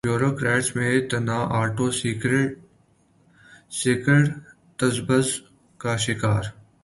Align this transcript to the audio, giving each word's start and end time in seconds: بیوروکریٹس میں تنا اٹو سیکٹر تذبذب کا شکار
بیوروکریٹس 0.03 0.67
میں 0.75 0.93
تنا 1.09 1.39
اٹو 1.57 1.87
سیکٹر 3.71 4.23
تذبذب 4.79 5.43
کا 5.79 5.95
شکار 5.97 6.43